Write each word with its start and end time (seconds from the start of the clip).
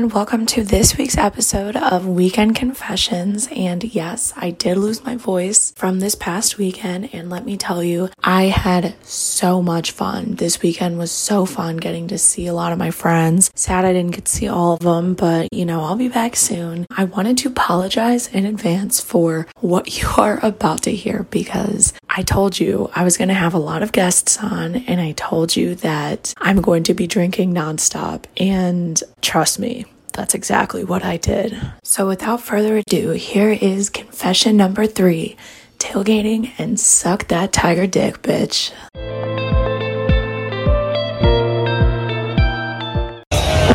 everyone. 0.00 0.16
Welcome 0.20 0.46
to 0.46 0.64
this 0.64 0.96
week's 0.96 1.18
episode 1.18 1.76
of 1.76 2.06
Weekend 2.06 2.56
Confessions. 2.56 3.48
And 3.54 3.84
yes, 3.84 4.32
I 4.34 4.50
did 4.50 4.78
lose 4.78 5.04
my 5.04 5.16
voice 5.16 5.72
from 5.76 6.00
this 6.00 6.14
past 6.14 6.56
weekend. 6.56 7.10
And 7.12 7.28
let 7.28 7.44
me 7.44 7.58
tell 7.58 7.82
you, 7.82 8.08
I 8.22 8.44
had 8.44 8.94
so 9.04 9.60
much 9.60 9.90
fun. 9.90 10.36
This 10.36 10.62
weekend 10.62 10.96
was 10.96 11.10
so 11.10 11.44
fun 11.44 11.76
getting 11.76 12.08
to 12.08 12.18
see 12.18 12.46
a 12.46 12.54
lot 12.54 12.72
of 12.72 12.78
my 12.78 12.90
friends. 12.90 13.50
Sad 13.54 13.84
I 13.84 13.92
didn't 13.92 14.14
get 14.14 14.24
to 14.24 14.32
see 14.32 14.48
all 14.48 14.74
of 14.74 14.80
them, 14.80 15.14
but 15.14 15.48
you 15.52 15.66
know, 15.66 15.82
I'll 15.82 15.96
be 15.96 16.08
back 16.08 16.34
soon. 16.34 16.86
I 16.96 17.04
wanted 17.04 17.36
to 17.38 17.48
apologize 17.48 18.28
in 18.28 18.46
advance 18.46 19.00
for 19.00 19.46
what 19.56 19.98
you 20.00 20.08
are 20.16 20.38
about 20.44 20.82
to 20.84 20.92
hear 20.92 21.26
because 21.30 21.92
I 22.08 22.22
told 22.22 22.58
you 22.58 22.90
I 22.94 23.04
was 23.04 23.16
going 23.16 23.28
to 23.28 23.34
have 23.34 23.54
a 23.54 23.58
lot 23.58 23.82
of 23.82 23.92
guests 23.92 24.38
on, 24.38 24.76
and 24.76 25.00
I 25.00 25.12
told 25.12 25.56
you 25.56 25.74
that 25.76 26.34
I'm 26.38 26.60
going 26.60 26.82
to 26.84 26.94
be 26.94 27.06
drinking 27.06 27.54
nonstop. 27.54 28.24
And 28.36 29.00
trust 29.20 29.58
me, 29.58 29.84
that's 30.12 30.34
exactly 30.34 30.84
what 30.84 31.04
I 31.04 31.16
did. 31.16 31.56
So, 31.82 32.06
without 32.06 32.40
further 32.40 32.78
ado, 32.78 33.10
here 33.10 33.50
is 33.50 33.90
confession 33.90 34.56
number 34.56 34.86
three 34.86 35.36
tailgating 35.78 36.52
and 36.58 36.78
suck 36.78 37.28
that 37.28 37.52
tiger 37.52 37.86
dick, 37.86 38.22
bitch. 38.22 38.70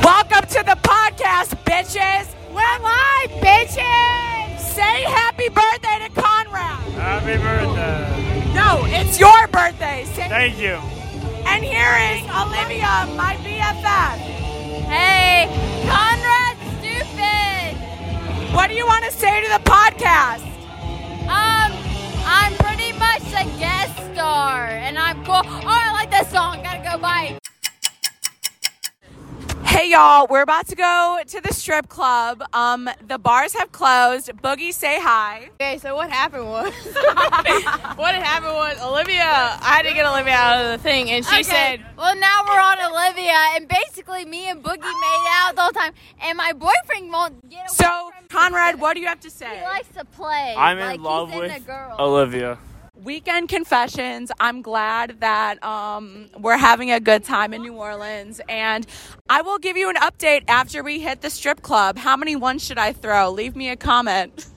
Welcome 0.04 0.46
to 0.50 0.64
the 0.64 0.78
podcast, 0.84 1.56
bitches. 1.64 2.28
We're 2.50 2.80
live, 2.84 3.32
bitches! 3.42 4.60
Say 4.60 5.04
happy 5.04 5.50
birthday 5.50 6.08
to 6.08 6.10
Conrad. 6.22 6.80
Happy 6.94 7.38
birthday. 7.38 8.54
No, 8.54 8.84
it's 8.88 9.20
your 9.20 9.48
birthday. 9.48 10.06
Say- 10.14 10.30
Thank 10.30 10.58
you. 10.60 10.76
and 11.48 11.64
here 11.64 11.96
is 12.12 12.22
Olivia, 12.36 13.08
my 13.16 13.36
BFF. 13.44 14.35
Hey, 14.84 15.48
Conrad 15.88 16.58
Stupid! 16.80 18.54
What 18.54 18.68
do 18.68 18.76
you 18.76 18.86
want 18.86 19.06
to 19.06 19.12
say 19.12 19.42
to 19.42 19.48
the 19.48 19.64
podcast? 19.70 20.44
Um, 21.24 21.72
I'm 22.26 22.54
pretty 22.56 22.92
much 23.00 23.24
a 23.34 23.46
guest 23.58 23.96
star, 24.14 24.66
and 24.68 25.00
I'm 25.00 25.24
cool. 25.24 25.42
Oh, 25.46 25.62
I 25.64 25.94
like 25.94 26.12
this 26.12 26.30
song. 26.30 26.62
Gotta 26.62 26.84
go 26.84 26.98
buy. 27.02 27.38
Hey 29.76 29.92
y'all, 29.92 30.26
we're 30.30 30.42
about 30.42 30.68
to 30.68 30.76
go 30.76 31.20
to 31.28 31.42
the 31.42 31.54
strip 31.54 31.90
club. 31.90 32.42
Um, 32.54 32.90
the 33.06 33.18
bars 33.18 33.52
have 33.56 33.74
closed. 33.74 34.30
Boogie, 34.42 34.74
say 34.74 35.02
hi. 35.02 35.50
Okay, 35.56 35.78
so 35.80 35.96
what 35.96 36.10
happened 36.10 36.46
was, 36.48 36.72
what 37.98 38.16
had 38.16 38.24
happened 38.24 38.54
was 38.54 38.82
Olivia. 38.82 39.22
I 39.26 39.58
had 39.62 39.82
to 39.82 39.94
get 39.94 40.06
Olivia 40.06 40.32
out 40.34 40.66
of 40.66 40.72
the 40.72 40.78
thing, 40.82 41.12
and 41.12 41.26
she 41.26 41.34
Okay, 41.36 41.44
said, 41.44 41.86
well, 41.98 42.16
now 42.18 42.44
we're 42.48 42.58
on 42.62 42.78
Olivia, 42.90 43.36
and 43.56 43.68
basically, 43.68 44.24
me 44.24 44.46
and 44.50 44.64
Boogie 44.64 44.80
made 44.80 45.26
out 45.30 45.56
the 45.58 45.62
whole 45.64 45.72
time, 45.72 45.92
and 46.22 46.38
my 46.38 46.54
boyfriend 46.54 47.12
won't 47.12 47.50
get 47.50 47.58
away 47.60 47.68
So, 47.68 48.12
from. 48.18 48.28
Conrad, 48.30 48.80
what 48.80 48.94
do 48.94 49.02
you 49.02 49.08
have 49.08 49.20
to 49.20 49.30
say? 49.30 49.58
He 49.58 49.62
likes 49.66 49.90
to 49.98 50.06
play. 50.06 50.56
I'm 50.58 50.80
like 50.80 50.96
in 50.96 51.04
love 51.04 51.32
he's 51.32 51.40
with 51.42 51.52
into 51.54 51.66
girls. 51.68 52.00
Olivia. 52.00 52.58
Weekend 53.06 53.50
confessions. 53.50 54.32
I'm 54.40 54.64
glad 54.64 55.20
that 55.20 55.64
um, 55.64 56.28
we're 56.40 56.58
having 56.58 56.92
a 56.92 57.00
good 57.00 57.24
time 57.24 57.54
in 57.54 57.62
New 57.62 57.76
Orleans, 57.76 58.42
and 58.50 58.88
I 59.30 59.44
will 59.44 59.60
give 59.60 59.78
you 59.78 59.92
an 59.92 59.96
update 59.98 60.44
after 60.48 60.82
we 60.82 61.00
hit 61.00 61.22
the 61.22 61.30
strip 61.30 61.62
club. 61.62 62.00
How 62.00 62.18
many 62.18 62.36
ones 62.36 62.66
should 62.66 62.80
I 62.80 62.94
throw? 62.94 63.30
Leave 63.30 63.56
me 63.56 63.70
a 63.70 63.76
comment. 63.76 64.48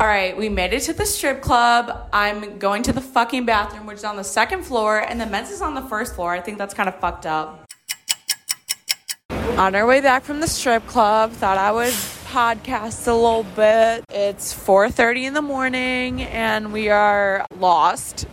All 0.00 0.08
right, 0.08 0.36
we 0.36 0.48
made 0.48 0.72
it 0.72 0.80
to 0.80 0.92
the 0.92 1.06
strip 1.06 1.40
club. 1.40 2.08
I'm 2.12 2.58
going 2.58 2.82
to 2.82 2.92
the 2.92 3.00
fucking 3.00 3.46
bathroom, 3.46 3.86
which 3.86 3.98
is 3.98 4.04
on 4.04 4.16
the 4.16 4.24
second 4.24 4.64
floor, 4.64 4.98
and 4.98 5.20
the 5.20 5.26
men's 5.26 5.52
is 5.52 5.62
on 5.62 5.74
the 5.74 5.82
first 5.82 6.16
floor. 6.16 6.32
I 6.32 6.40
think 6.40 6.58
that's 6.58 6.74
kind 6.74 6.88
of 6.88 6.98
fucked 6.98 7.24
up. 7.24 7.64
On 9.30 9.76
our 9.76 9.86
way 9.86 10.00
back 10.00 10.24
from 10.24 10.40
the 10.40 10.48
strip 10.48 10.84
club, 10.88 11.30
thought 11.30 11.56
I 11.56 11.70
would 11.70 11.94
podcast 12.34 13.06
a 13.06 13.14
little 13.14 13.44
bit. 13.44 14.04
It's 14.10 14.52
4:30 14.52 15.26
in 15.26 15.34
the 15.34 15.40
morning 15.40 16.22
and 16.22 16.72
we 16.72 16.88
are 16.88 17.46
lost. 17.60 18.26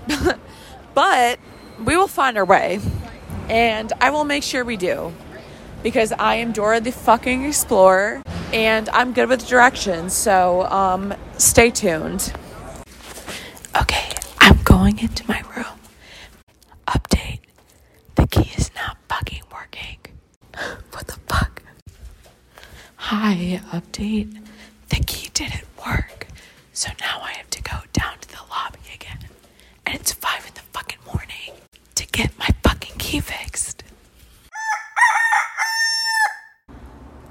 but 0.96 1.40
we 1.86 1.96
will 1.96 2.08
find 2.08 2.36
our 2.36 2.44
way. 2.44 2.80
And 3.48 3.94
I 4.02 4.10
will 4.10 4.24
make 4.24 4.42
sure 4.42 4.66
we 4.66 4.76
do. 4.76 5.14
Because 5.84 6.12
I 6.14 6.38
am 6.38 6.52
Dora 6.52 6.82
the 6.82 6.92
fucking 6.92 7.46
explorer 7.46 8.24
and 8.52 8.90
I'm 8.90 9.14
good 9.14 9.30
with 9.30 9.48
directions. 9.48 10.14
So, 10.14 10.64
um 10.72 11.14
stay 11.38 11.70
tuned. 11.70 12.34
Okay, 13.80 14.10
I'm 14.40 14.58
going 14.64 14.98
into 14.98 15.28
my 15.28 15.42
room. 15.56 15.78
Update. 16.88 17.42
The 18.16 18.26
key 18.26 18.50
is 18.58 18.72
not 18.74 18.98
fucking 19.08 19.44
working. 19.54 20.00
What 20.92 21.06
the 21.06 21.20
fuck? 21.28 21.62
Hi, 23.14 23.60
update. 23.74 24.42
The 24.88 25.04
key 25.04 25.30
didn't 25.34 25.68
work. 25.86 26.28
So 26.72 26.92
now 27.02 27.20
I 27.22 27.34
have 27.34 27.50
to 27.50 27.62
go 27.62 27.80
down 27.92 28.18
to 28.22 28.30
the 28.30 28.40
lobby 28.50 28.80
again. 28.96 29.20
And 29.86 29.96
it's 29.96 30.14
five 30.14 30.46
in 30.48 30.54
the 30.54 30.62
fucking 30.72 31.00
morning 31.06 31.60
to 31.96 32.08
get 32.08 32.32
my 32.40 32.48
fucking 32.64 32.98
key 33.00 33.20
fixed. 33.20 33.84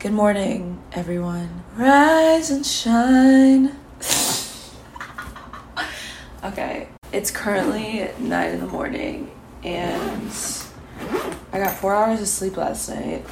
Good 0.01 0.13
morning, 0.13 0.83
everyone. 0.93 1.65
Rise 1.75 2.51
and 2.51 2.67
shine. 2.67 3.75
okay, 6.45 6.89
it's 7.11 7.31
currently 7.31 8.07
nine 8.19 8.51
in 8.51 8.61
the 8.61 8.67
morning, 8.67 9.31
and 9.65 10.31
I 11.55 11.59
got 11.59 11.73
four 11.73 11.95
hours 11.95 12.21
of 12.21 12.29
sleep 12.29 12.59
last 12.59 12.91
night. 12.91 13.25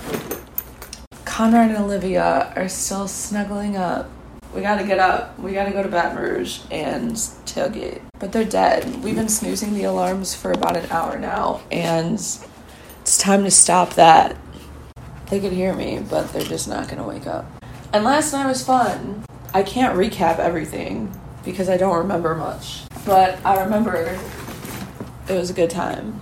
Conrad 1.39 1.71
and 1.71 1.79
Olivia 1.79 2.53
are 2.57 2.69
still 2.69 3.07
snuggling 3.07 3.77
up. 3.77 4.11
We 4.53 4.61
gotta 4.61 4.85
get 4.85 4.99
up. 4.99 5.39
We 5.39 5.53
gotta 5.53 5.71
go 5.71 5.85
to 5.85 5.89
Baton 5.89 6.19
Rouge 6.19 6.63
and 6.69 7.13
tailgate. 7.13 8.01
But 8.19 8.33
they're 8.33 8.45
dead. 8.45 9.05
We've 9.05 9.15
been 9.15 9.29
snoozing 9.29 9.73
the 9.73 9.85
alarms 9.85 10.35
for 10.35 10.51
about 10.51 10.77
an 10.77 10.91
hour 10.91 11.17
now, 11.17 11.61
and 11.71 12.15
it's 12.15 13.19
time 13.19 13.45
to 13.45 13.53
stop 13.53 13.95
that. 13.95 14.37
They 15.31 15.39
could 15.39 15.53
hear 15.53 15.73
me, 15.73 16.01
but 16.11 16.33
they're 16.33 16.43
just 16.43 16.67
not 16.67 16.89
gonna 16.89 17.07
wake 17.07 17.29
up. 17.29 17.47
And 17.93 18.03
last 18.03 18.33
night 18.33 18.49
was 18.49 18.67
fun. 18.67 19.25
I 19.55 19.63
can't 19.63 19.97
recap 19.97 20.41
everything 20.41 21.17
because 21.45 21.69
I 21.69 21.77
don't 21.77 21.99
remember 21.99 22.35
much, 22.35 22.83
but 23.07 23.39
I 23.45 23.63
remember 23.63 24.19
it 25.29 25.35
was 25.35 25.51
a 25.51 25.55
good 25.55 25.71
time. 25.71 26.21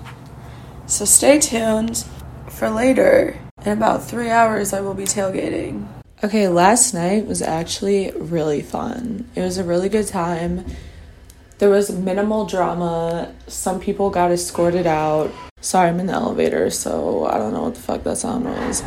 So 0.85 1.07
stay 1.07 1.41
tuned 1.41 2.05
for 2.51 2.69
later. 2.69 3.39
In 3.67 3.73
about 3.73 4.05
three 4.05 4.31
hours, 4.31 4.73
I 4.73 4.81
will 4.81 4.95
be 4.95 5.07
tailgating. 5.07 5.89
Okay, 6.23 6.47
last 6.47 6.95
night 6.95 7.27
was 7.27 7.43
actually 7.43 8.13
really 8.13 8.63
fun. 8.63 9.29
It 9.35 9.41
was 9.41 9.59
a 9.59 9.65
really 9.65 9.89
good 9.89 10.07
time. 10.07 10.65
There 11.59 11.69
was 11.69 11.91
minimal 11.91 12.47
drama. 12.47 13.35
Some 13.49 13.81
people 13.81 14.09
got 14.11 14.31
escorted 14.31 14.87
out. 14.87 15.33
Sorry, 15.61 15.89
I'm 15.89 15.99
in 15.99 16.07
the 16.07 16.13
elevator, 16.13 16.71
so 16.71 17.27
I 17.27 17.39
don't 17.39 17.53
know 17.53 17.65
what 17.65 17.75
the 17.75 17.81
fuck 17.81 18.05
that 18.05 18.19
sound 18.19 18.45
was. 18.45 18.85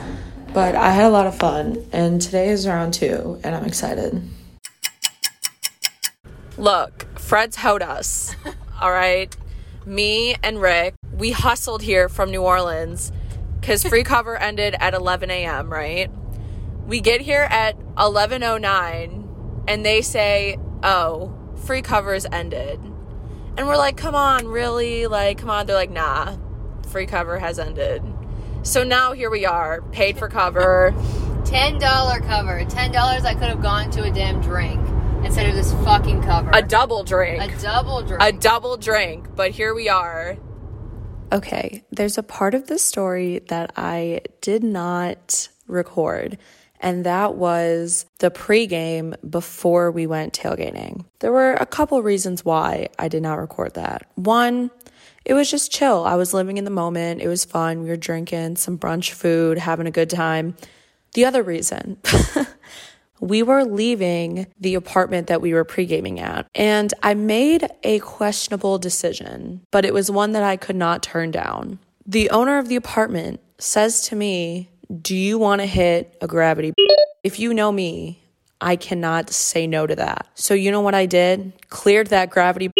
But 0.54 0.76
I 0.76 0.92
had 0.92 1.04
a 1.04 1.10
lot 1.10 1.28
of 1.28 1.38
fun, 1.38 1.86
and 1.92 2.22
today 2.22 2.48
is 2.48 2.66
round 2.66 2.94
two, 2.94 3.38
and 3.44 3.56
I'm 3.56 3.66
excited. 3.66 4.24
Look, 6.58 7.06
Fred's 7.20 7.58
hoed 7.58 7.82
us. 7.82 8.34
All 8.80 8.94
right. 8.94 9.36
Me 9.86 10.38
and 10.42 10.62
Rick, 10.62 10.94
we 11.18 11.32
hustled 11.32 11.82
here 11.82 12.08
from 12.08 12.32
New 12.32 12.44
Orleans 12.44 13.12
because 13.69 13.84
free 13.84 14.03
cover 14.03 14.35
ended 14.35 14.75
at 14.80 14.96
11 14.96 15.30
a.m., 15.30 15.72
right? 15.72 16.09
We 16.88 17.02
get 17.02 17.22
here 17.22 17.47
at 17.51 17.77
11:09 17.98 19.27
and 19.68 19.86
they 19.86 20.01
say, 20.01 20.57
"Oh, 20.81 21.31
free 21.56 21.83
covers 21.83 22.25
ended." 22.31 22.80
And 23.56 23.68
we're 23.68 23.77
like, 23.77 23.95
"Come 23.95 24.16
on, 24.16 24.48
really? 24.48 25.06
Like, 25.06 25.38
come 25.38 25.51
on." 25.51 25.68
They're 25.68 25.75
like, 25.75 25.92
"Nah. 25.92 26.38
Free 26.88 27.06
cover 27.06 27.38
has 27.38 27.60
ended." 27.60 28.01
So 28.63 28.83
now 28.83 29.12
here 29.13 29.30
we 29.30 29.45
are, 29.45 29.83
paid 29.92 30.18
for 30.18 30.27
cover. 30.27 30.92
$10 31.44 32.19
cover. 32.22 32.65
$10 32.65 33.24
I 33.24 33.36
could 33.36 33.50
have 33.50 33.62
gone 33.62 33.92
to 33.92 34.01
a 34.01 34.10
damn 34.10 34.42
drink 34.42 34.81
instead 35.24 35.48
of 35.48 35.54
this 35.54 35.74
fucking 35.86 36.24
cover. 36.24 36.50
A 36.54 36.63
double 36.63 37.04
drink. 37.04 37.44
A 37.44 37.62
double 37.62 38.01
drink. 38.01 38.24
a 38.24 38.31
double 38.31 38.77
drink, 38.77 39.27
but 39.36 39.51
here 39.51 39.75
we 39.75 39.89
are. 39.89 40.38
Okay, 41.31 41.84
there's 41.92 42.18
a 42.18 42.24
part 42.24 42.56
of 42.56 42.68
the 42.68 42.80
story 42.80 43.40
that 43.50 43.72
I 43.76 44.22
did 44.42 44.64
not 44.64 45.48
record, 45.68 46.40
and 46.80 47.06
that 47.06 47.36
was 47.36 48.08
the 48.18 48.31
pregame 48.31 49.16
before 49.30 49.92
we 49.92 50.08
went 50.08 50.34
tailgating. 50.34 51.06
There 51.20 51.31
were 51.31 51.54
a 51.54 51.68
couple 51.68 52.02
reasons 52.02 52.44
why 52.44 52.90
I 52.98 53.10
did 53.10 53.22
not 53.22 53.36
record 53.36 53.76
that. 53.76 54.10
One, 54.16 54.72
it 55.24 55.36
was 55.36 55.52
just 55.52 55.72
chill. 55.72 56.04
I 56.04 56.16
was 56.16 56.34
living 56.34 56.58
in 56.58 56.64
the 56.64 56.72
moment. 56.72 57.22
It 57.22 57.28
was 57.28 57.46
fun. 57.46 57.84
We 57.84 57.90
were 57.90 57.98
drinking 57.98 58.56
some 58.56 58.80
brunch 58.80 59.12
food, 59.12 59.60
having 59.60 59.86
a 59.86 59.92
good 59.92 60.10
time. 60.10 60.56
The 61.14 61.25
other 61.25 61.44
reason, 61.44 61.98
we 63.19 63.44
were 63.44 63.63
leaving 63.63 64.48
the 64.60 64.75
apartment 64.75 65.27
that 65.27 65.42
we 65.42 65.54
were 65.54 65.63
pre 65.63 65.86
gaming 65.86 66.19
at, 66.19 66.48
and 66.56 66.94
I 67.04 67.13
made 67.13 67.68
a 67.83 68.00
questionable 68.00 68.77
decision, 68.77 69.62
but 69.71 69.86
it 69.86 69.94
was 69.94 70.10
one 70.10 70.31
that 70.33 70.44
I 70.44 70.57
could 70.57 70.75
not 70.75 71.04
turn 71.04 71.31
down. 71.31 71.80
The 72.06 72.30
owner 72.30 72.57
of 72.57 72.69
the 72.69 72.75
apartment 72.75 73.39
says 73.57 74.01
to 74.04 74.16
me, 74.16 74.69
Do 75.01 75.16
you 75.16 75.38
want 75.38 75.62
to 75.62 75.68
hit 75.68 76.18
a 76.21 76.27
gravity? 76.27 76.74
If 77.24 77.39
you 77.39 77.54
know 77.54 77.71
me, 77.71 78.24
I 78.62 78.75
cannot 78.75 79.30
say 79.30 79.68
no 79.68 79.88
to 79.88 79.95
that. 79.95 80.27
So, 80.36 80.54
you 80.54 80.72
know 80.72 80.81
what 80.81 80.95
I 80.95 81.06
did? 81.06 81.54
Cleared 81.69 82.07
that 82.07 82.30
gravity 82.30 82.72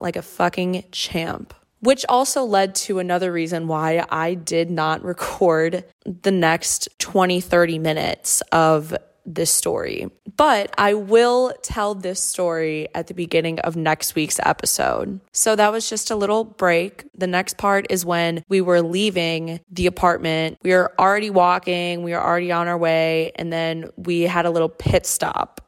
like 0.00 0.16
a 0.16 0.22
fucking 0.22 0.84
champ. 0.92 1.54
Which 1.80 2.04
also 2.08 2.44
led 2.44 2.74
to 2.76 2.98
another 2.98 3.30
reason 3.30 3.68
why 3.68 4.04
I 4.08 4.34
did 4.34 4.70
not 4.70 5.04
record 5.04 5.84
the 6.04 6.30
next 6.30 6.88
20, 6.98 7.40
30 7.40 7.78
minutes 7.78 8.40
of 8.52 8.96
this 9.26 9.50
story. 9.50 10.08
But 10.36 10.74
I 10.78 10.94
will 10.94 11.52
tell 11.62 11.94
this 11.94 12.22
story 12.22 12.88
at 12.94 13.06
the 13.06 13.14
beginning 13.14 13.60
of 13.60 13.76
next 13.76 14.14
week's 14.14 14.40
episode. 14.42 15.20
So 15.32 15.56
that 15.56 15.72
was 15.72 15.88
just 15.88 16.10
a 16.10 16.16
little 16.16 16.44
break. 16.44 17.04
The 17.16 17.26
next 17.26 17.56
part 17.56 17.86
is 17.90 18.04
when 18.04 18.44
we 18.48 18.60
were 18.60 18.82
leaving 18.82 19.60
the 19.70 19.86
apartment. 19.86 20.58
We 20.62 20.72
were 20.72 20.92
already 20.98 21.30
walking, 21.30 22.02
we 22.02 22.12
were 22.12 22.22
already 22.22 22.52
on 22.52 22.68
our 22.68 22.78
way, 22.78 23.32
and 23.36 23.52
then 23.52 23.90
we 23.96 24.22
had 24.22 24.46
a 24.46 24.50
little 24.50 24.68
pit 24.68 25.06
stop. 25.06 25.60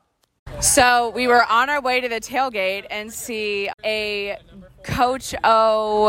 So 0.60 1.10
we 1.10 1.26
were 1.26 1.44
on 1.44 1.68
our 1.68 1.80
way 1.80 2.00
to 2.00 2.08
the 2.08 2.20
tailgate 2.20 2.86
and 2.90 3.12
see 3.12 3.68
a 3.84 4.38
Coach 4.82 5.34
O 5.44 6.06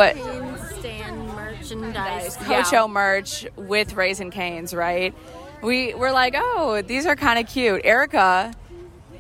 merchandise. 1.36 2.38
Coach 2.38 2.74
O 2.74 2.88
merch 2.88 3.48
with 3.56 3.96
Raising 3.96 4.32
Canes, 4.32 4.74
right? 4.74 5.14
We 5.62 5.94
were 5.94 6.12
like, 6.12 6.36
oh, 6.38 6.82
these 6.82 7.06
are 7.06 7.16
kind 7.16 7.40
of 7.40 7.48
cute. 7.48 7.82
Erica 7.84 8.54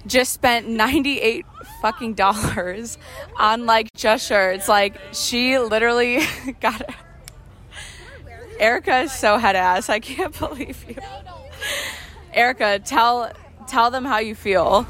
just 0.05 0.33
spent 0.33 0.67
98 0.67 1.45
fucking 1.81 2.13
dollars 2.13 2.97
on 3.37 3.65
like 3.65 3.93
just 3.93 4.27
shirts. 4.27 4.67
Like 4.67 4.95
she 5.13 5.57
literally 5.59 6.21
got 6.59 6.81
it. 6.81 6.89
Erica 8.59 9.01
is 9.01 9.11
so 9.11 9.37
head 9.37 9.55
ass. 9.55 9.89
I 9.89 9.99
can't 9.99 10.37
believe 10.39 10.83
you. 10.87 10.95
Erica, 12.33 12.79
tell 12.79 13.31
tell 13.67 13.91
them 13.91 14.05
how 14.05 14.19
you 14.19 14.35
feel. 14.35 14.87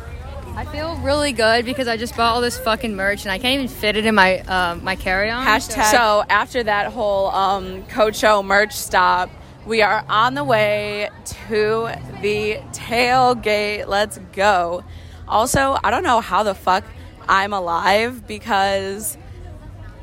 I 0.55 0.65
feel 0.65 0.95
really 0.97 1.33
good 1.33 1.65
because 1.65 1.87
I 1.87 1.97
just 1.97 2.17
bought 2.17 2.33
all 2.33 2.41
this 2.41 2.57
fucking 2.57 2.95
merch 2.95 3.25
and 3.25 3.31
I 3.31 3.37
can't 3.37 3.53
even 3.53 3.67
fit 3.67 3.95
it 3.95 4.07
in 4.07 4.15
my 4.15 4.39
um, 4.39 4.83
my 4.83 4.95
carry 4.95 5.29
on. 5.29 5.45
Hashtag. 5.45 5.91
So 5.91 6.23
after 6.29 6.63
that 6.63 6.91
whole 6.91 7.27
um, 7.27 7.85
Coach 7.87 8.23
O 8.23 8.41
merch 8.41 8.73
stop, 8.73 9.29
we 9.67 9.81
are 9.81 10.05
on 10.07 10.33
the 10.33 10.45
way 10.45 11.09
to 11.25 11.89
the 12.21 12.57
tailgate. 12.71 13.87
Let's 13.87 14.17
go. 14.31 14.83
Also, 15.27 15.77
I 15.83 15.91
don't 15.91 16.03
know 16.03 16.21
how 16.21 16.43
the 16.43 16.55
fuck 16.55 16.85
I'm 17.27 17.51
alive 17.51 18.25
because 18.25 19.17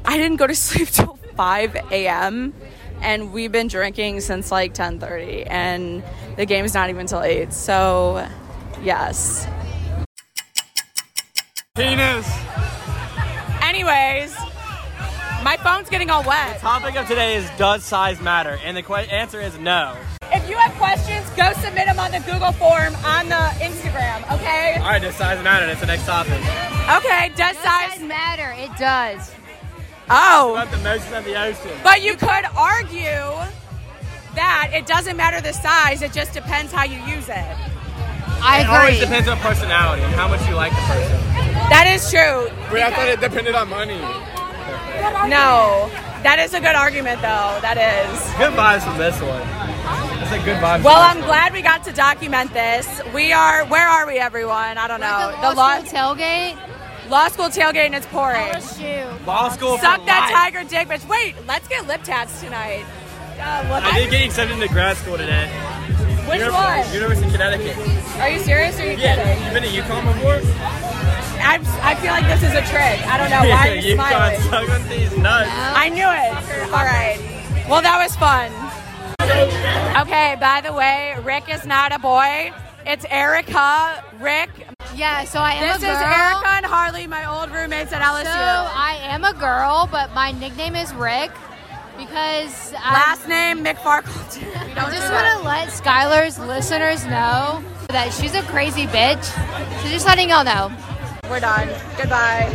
I 0.05 0.19
didn't 0.19 0.37
go 0.37 0.47
to 0.47 0.55
sleep 0.55 0.89
till 0.89 1.19
5 1.35 1.77
a.m. 1.91 2.53
and 3.01 3.33
we've 3.33 3.51
been 3.51 3.69
drinking 3.69 4.21
since 4.21 4.53
like 4.53 4.75
10:30 4.75 5.47
and 5.47 6.05
the 6.37 6.45
game's 6.45 6.75
not 6.75 6.91
even 6.91 7.07
till 7.07 7.23
8. 7.23 7.53
So, 7.53 8.29
yes. 8.83 9.47
Phone's 15.65 15.89
getting 15.89 16.11
all 16.11 16.23
wet. 16.23 16.55
The 16.57 16.61
topic 16.61 16.95
of 16.97 17.09
today 17.09 17.37
is 17.37 17.49
does 17.57 17.83
size 17.85 18.21
matter? 18.21 18.59
And 18.65 18.77
the 18.77 18.83
que- 18.83 18.95
answer 19.11 19.41
is 19.41 19.59
no. 19.59 19.97
If 20.33 20.49
you 20.49 20.57
have 20.57 20.73
questions, 20.75 21.29
go 21.37 21.53
submit 21.55 21.87
them 21.87 21.99
on 21.99 22.11
the 22.13 22.21
Google 22.21 22.53
form 22.53 22.95
on 23.05 23.29
the 23.29 23.45
Instagram, 23.65 24.21
okay? 24.33 24.77
All 24.79 24.87
right, 24.91 25.01
does 25.03 25.15
size 25.17 25.43
matter? 25.43 25.67
That's 25.67 25.81
the 25.81 25.87
next 25.87 26.05
topic. 26.07 26.39
Okay, 26.99 27.33
does 27.37 27.57
size 27.59 28.01
matter? 28.01 28.53
It 28.59 28.71
does. 28.79 29.33
Oh, 30.11 30.53
About 30.55 30.71
the 30.71 30.79
motions 30.79 31.13
of 31.15 31.25
the 31.25 31.35
ocean. 31.41 31.71
but 31.83 32.03
you 32.03 32.15
could 32.17 32.45
argue 32.57 33.25
that 34.35 34.71
it 34.75 34.87
doesn't 34.87 35.17
matter 35.17 35.41
the 35.41 35.53
size, 35.53 36.03
it 36.03 36.13
just 36.13 36.33
depends 36.35 36.73
how 36.73 36.85
you 36.85 36.99
use 37.07 37.29
it. 37.29 37.57
I 38.47 38.61
It 38.61 38.67
always 38.69 39.01
depends 39.01 39.29
on 39.29 39.39
personality 39.39 40.03
and 40.03 40.13
how 40.15 40.29
much 40.29 40.47
you 40.47 40.55
like 40.55 40.73
the 40.73 40.83
person. 40.83 41.17
That 41.71 41.87
is 41.95 42.11
true. 42.11 42.51
Wait, 42.71 42.83
I 42.83 42.91
thought 42.91 43.09
it 43.09 43.21
depended 43.21 43.55
on 43.55 43.71
money. 43.71 43.99
No, 45.29 45.91
that 46.23 46.39
is 46.39 46.55
a 46.55 46.61
good 46.61 46.75
argument, 46.75 47.21
though. 47.21 47.59
That 47.61 47.77
is. 47.77 48.19
Good 48.39 48.53
vibes 48.57 48.83
from 48.85 48.97
this 48.99 49.21
one. 49.21 49.43
It's 50.23 50.33
a 50.33 50.39
good 50.45 50.57
vibe. 50.63 50.83
Well, 50.83 50.97
I'm 51.01 51.21
glad 51.21 51.53
we 51.53 51.61
got 51.63 51.85
to 51.85 51.93
document 51.93 52.53
this. 52.55 52.89
We 53.13 53.33
are, 53.33 53.67
where 53.67 53.87
are 53.87 54.07
we, 54.07 54.19
everyone? 54.19 54.79
I 54.79 54.89
don't 54.89 55.01
know. 55.01 55.37
the 55.43 55.55
law, 55.55 55.79
school 55.81 55.93
tailgate. 55.93 56.57
law 57.11 57.29
school 57.29 57.47
tailgate 57.49 57.87
and 57.87 57.95
it's 57.95 58.07
pouring. 58.07 58.53
Shoot. 58.61 59.27
law 59.27 59.51
school. 59.51 59.77
Suck 59.79 60.05
that 60.07 60.31
life. 60.33 60.55
tiger 60.55 60.69
dick, 60.69 60.89
bitch. 60.89 61.07
Wait, 61.09 61.35
let's 61.47 61.69
get 61.69 61.87
lip 61.87 62.03
tats 62.03 62.41
tonight. 62.41 62.85
Uh, 63.39 63.67
what- 63.67 63.83
I 63.83 63.99
did 63.99 64.11
get 64.11 64.25
accepted 64.25 64.55
into 64.55 64.69
grad 64.73 64.97
school 64.97 65.19
today. 65.19 65.51
Which 66.29 66.41
Univer- 66.41 66.53
one? 66.53 66.95
University 66.95 67.27
of 67.27 67.33
Connecticut. 67.33 67.77
Are 68.21 68.29
you 68.31 68.39
serious 68.41 68.79
or 68.79 68.83
are 68.83 68.87
you 68.93 68.97
Yeah, 68.99 69.17
kidding? 69.17 69.45
you 69.45 69.53
been 69.53 69.63
to 69.63 69.69
UConn 69.69 70.05
before? 70.15 70.41
I'm, 71.45 71.63
I 71.83 71.95
feel 71.97 72.13
like 72.13 72.25
this 72.27 72.43
is 72.43 72.55
a 72.55 72.63
trick. 72.63 72.97
I 73.07 73.19
don't 73.19 73.29
know. 73.31 73.41
Why 73.51 73.69
are 73.69 73.75
you 73.75 73.97
UConn 73.97 74.41
smiling? 74.41 74.41
suck 74.69 74.71
on 74.81 74.89
these 74.89 75.17
nuts. 75.19 75.51
I 75.53 75.89
knew 75.91 76.09
it. 76.09 76.73
All 76.73 76.85
right. 76.85 77.19
Well, 77.69 77.83
that 77.83 77.99
was 78.03 78.17
fun. 78.17 78.51
Okay, 80.03 80.37
by 80.41 80.61
the 80.63 80.73
way, 80.73 81.17
Rick 81.23 81.49
is 81.49 81.65
not 81.67 81.93
a 81.93 81.99
boy. 81.99 82.53
It's 82.87 83.05
Erica, 83.11 84.03
Rick. 84.21 84.51
Yeah, 84.95 85.25
so 85.25 85.41
I 85.41 85.53
am 85.53 85.63
This 85.81 85.83
a 85.89 85.93
is. 85.93 85.99
Erica 85.99 86.49
and 86.49 86.67
Harley, 86.67 87.07
my 87.07 87.25
old 87.27 87.51
roommates 87.51 87.93
at 87.93 88.03
LSU. 88.03 88.25
So 88.25 88.31
I 88.31 88.99
am 89.03 89.25
a 89.25 89.33
girl, 89.35 89.89
but 89.91 90.13
my 90.15 90.33
nickname 90.33 90.77
is 90.77 90.93
Rick 90.95 91.31
because 91.97 92.75
I, 92.75 92.93
Last 92.93 93.29
name 93.29 93.65
Mick 93.65 93.77
I 93.85 94.91
just 94.91 95.13
want 95.13 95.39
to 95.39 95.45
let 95.45 95.69
Skylar's 95.69 96.39
listeners 96.39 97.05
know 97.05 97.63
that 97.89 98.13
she's 98.13 98.35
a 98.35 98.43
crazy 98.43 98.87
bitch. 98.87 99.25
So 99.83 99.89
just 99.89 100.07
letting 100.07 100.31
y'all 100.31 100.45
know. 100.45 100.73
We're 101.31 101.41
done. 101.41 101.69
Goodbye. 101.97 102.51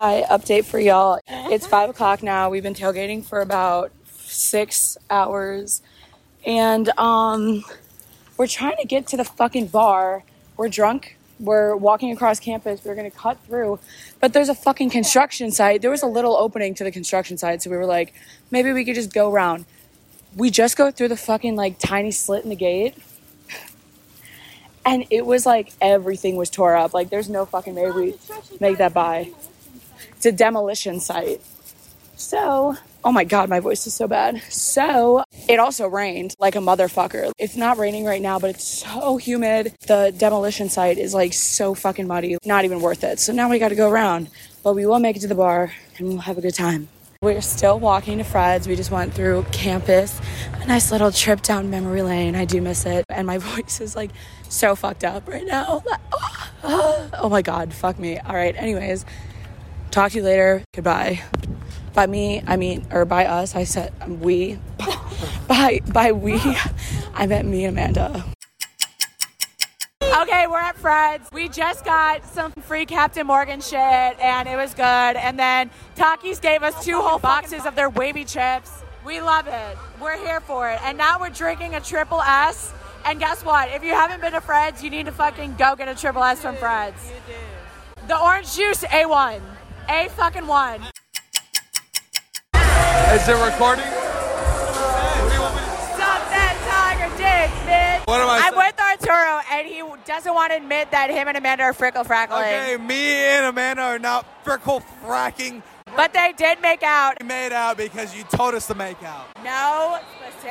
Hi, 0.00 0.24
update 0.30 0.64
for 0.64 0.80
y'all. 0.80 1.20
It's 1.28 1.66
five 1.66 1.90
o'clock 1.90 2.22
now. 2.22 2.48
We've 2.50 2.62
been 2.62 2.74
tailgating 2.74 3.24
for 3.24 3.40
about 3.40 3.92
six 4.16 4.96
hours, 5.10 5.82
and 6.46 6.88
um, 6.98 7.64
we're 8.36 8.46
trying 8.46 8.76
to 8.78 8.86
get 8.86 9.06
to 9.08 9.16
the 9.16 9.24
fucking 9.24 9.66
bar. 9.66 10.24
We're 10.56 10.68
drunk. 10.68 11.16
We're 11.40 11.74
walking 11.74 12.12
across 12.12 12.38
campus. 12.38 12.82
We're 12.84 12.94
gonna 12.94 13.10
cut 13.10 13.38
through, 13.46 13.80
but 14.20 14.34
there's 14.34 14.50
a 14.50 14.54
fucking 14.54 14.90
construction 14.90 15.50
site. 15.50 15.82
There 15.82 15.90
was 15.90 16.02
a 16.02 16.06
little 16.06 16.36
opening 16.36 16.74
to 16.74 16.84
the 16.84 16.92
construction 16.92 17.38
site, 17.38 17.62
so 17.62 17.70
we 17.70 17.76
were 17.78 17.86
like, 17.86 18.14
maybe 18.50 18.72
we 18.72 18.84
could 18.84 18.94
just 18.94 19.12
go 19.12 19.32
around. 19.32 19.64
We 20.36 20.50
just 20.50 20.76
go 20.76 20.90
through 20.90 21.08
the 21.08 21.16
fucking 21.16 21.56
like 21.56 21.78
tiny 21.78 22.10
slit 22.10 22.44
in 22.44 22.50
the 22.50 22.56
gate, 22.56 22.96
and 24.84 25.06
it 25.10 25.24
was 25.26 25.46
like 25.46 25.72
everything 25.80 26.36
was 26.36 26.50
tore 26.50 26.76
up. 26.76 26.94
Like 26.94 27.10
there's 27.10 27.30
no 27.30 27.46
fucking 27.46 27.74
way 27.74 27.90
we 27.90 28.14
make 28.60 28.78
that 28.78 28.92
by. 28.92 29.30
It's 30.16 30.26
a 30.26 30.32
demolition 30.32 31.00
site. 31.00 31.40
So, 32.16 32.76
oh 33.04 33.12
my 33.12 33.24
god, 33.24 33.48
my 33.48 33.60
voice 33.60 33.86
is 33.86 33.94
so 33.94 34.06
bad. 34.06 34.42
So, 34.50 35.24
it 35.48 35.58
also 35.58 35.86
rained 35.88 36.34
like 36.38 36.56
a 36.56 36.58
motherfucker. 36.58 37.32
It's 37.38 37.56
not 37.56 37.78
raining 37.78 38.04
right 38.04 38.22
now, 38.22 38.38
but 38.38 38.50
it's 38.50 38.64
so 38.64 39.16
humid. 39.16 39.74
The 39.86 40.14
demolition 40.16 40.68
site 40.68 40.98
is 40.98 41.14
like 41.14 41.32
so 41.32 41.74
fucking 41.74 42.06
muddy, 42.06 42.36
not 42.44 42.64
even 42.64 42.80
worth 42.80 43.04
it. 43.04 43.18
So 43.20 43.32
now 43.32 43.48
we 43.48 43.58
got 43.58 43.70
to 43.70 43.74
go 43.74 43.88
around, 43.88 44.28
but 44.62 44.74
we 44.74 44.86
will 44.86 44.98
make 44.98 45.16
it 45.16 45.20
to 45.20 45.28
the 45.28 45.34
bar 45.34 45.72
and 45.98 46.08
we'll 46.08 46.18
have 46.18 46.38
a 46.38 46.40
good 46.40 46.54
time. 46.54 46.88
We're 47.22 47.42
still 47.42 47.78
walking 47.78 48.16
to 48.16 48.24
Fred's. 48.24 48.66
We 48.66 48.76
just 48.76 48.90
went 48.90 49.12
through 49.12 49.44
campus. 49.52 50.18
A 50.54 50.66
nice 50.66 50.90
little 50.90 51.12
trip 51.12 51.42
down 51.42 51.68
memory 51.68 52.00
lane. 52.00 52.34
I 52.34 52.46
do 52.46 52.62
miss 52.62 52.86
it. 52.86 53.04
And 53.10 53.26
my 53.26 53.36
voice 53.52 53.80
is 53.80 53.94
like 53.94 54.10
so 54.48 54.74
fucked 54.74 55.04
up 55.04 55.28
right 55.28 55.46
now. 55.46 55.82
Ah, 55.86 56.50
ah. 56.64 57.08
Oh 57.20 57.28
my 57.28 57.42
god, 57.42 57.74
fuck 57.74 57.98
me. 57.98 58.18
All 58.18 58.34
right, 58.34 58.56
anyways, 58.56 59.04
talk 59.90 60.12
to 60.12 60.18
you 60.18 60.24
later. 60.24 60.62
Goodbye. 60.74 61.22
By 61.94 62.06
me, 62.06 62.42
I 62.46 62.56
mean, 62.56 62.86
or 62.92 63.04
by 63.04 63.26
us, 63.26 63.56
I 63.56 63.64
said 63.64 63.92
um, 64.00 64.20
we. 64.20 64.58
by 65.48 65.80
by 65.92 66.12
we, 66.12 66.40
I 67.14 67.26
meant 67.26 67.48
me 67.48 67.64
and 67.64 67.76
Amanda. 67.76 68.24
Okay, 70.02 70.46
we're 70.46 70.58
at 70.58 70.76
Fred's. 70.76 71.30
We 71.32 71.48
just 71.48 71.84
got 71.84 72.24
some 72.24 72.52
free 72.52 72.84
Captain 72.84 73.26
Morgan 73.26 73.60
shit, 73.60 73.78
and 73.78 74.48
it 74.48 74.56
was 74.56 74.74
good. 74.74 74.82
And 74.82 75.38
then 75.38 75.70
Takis 75.96 76.40
gave 76.40 76.62
us 76.62 76.84
two 76.84 77.00
whole 77.00 77.18
boxes 77.18 77.64
of 77.64 77.74
their 77.74 77.88
wavy 77.88 78.24
chips. 78.24 78.82
We 79.04 79.20
love 79.20 79.46
it. 79.46 79.78
We're 80.00 80.18
here 80.18 80.40
for 80.40 80.68
it. 80.70 80.80
And 80.82 80.98
now 80.98 81.18
we're 81.18 81.30
drinking 81.30 81.74
a 81.74 81.80
triple 81.80 82.20
S. 82.20 82.72
And 83.04 83.18
guess 83.18 83.44
what? 83.44 83.70
If 83.70 83.82
you 83.82 83.94
haven't 83.94 84.20
been 84.20 84.32
to 84.32 84.40
Fred's, 84.40 84.84
you 84.84 84.90
need 84.90 85.06
to 85.06 85.12
fucking 85.12 85.56
go 85.56 85.74
get 85.74 85.88
a 85.88 85.94
triple 85.94 86.22
S 86.22 86.40
from 86.40 86.56
Fred's. 86.56 87.12
The 88.06 88.20
orange 88.20 88.54
juice, 88.54 88.84
A1. 88.84 89.40
A 89.88 90.08
fucking 90.10 90.46
one. 90.46 90.82
Is 93.14 93.28
it 93.28 93.32
recording? 93.32 93.84
Suck 95.98 96.22
that 96.30 96.54
tiger 96.66 97.10
dick, 97.16 97.50
bitch. 97.66 98.06
What 98.06 98.20
am 98.20 98.28
I 98.28 98.36
I'm 98.36 98.54
saying? 98.54 98.56
with 98.56 98.80
Arturo, 98.80 99.40
and 99.50 99.66
he 99.66 99.82
doesn't 100.06 100.34
want 100.34 100.52
to 100.52 100.56
admit 100.56 100.90
that 100.90 101.10
him 101.10 101.28
and 101.28 101.36
Amanda 101.36 101.64
are 101.64 101.72
frickle 101.72 102.06
frackling. 102.06 102.42
Okay, 102.42 102.76
me 102.76 103.12
and 103.12 103.46
Amanda 103.46 103.82
are 103.82 103.98
not 103.98 104.44
frickle 104.44 104.82
fracking. 105.02 105.62
But 105.96 106.12
they 106.12 106.32
did 106.36 106.60
make 106.62 106.82
out. 106.82 107.16
We 107.20 107.26
made 107.26 107.52
out 107.52 107.76
because 107.76 108.14
you 108.14 108.24
told 108.24 108.54
us 108.54 108.66
to 108.68 108.74
make 108.74 109.02
out. 109.02 109.26
No 109.44 109.98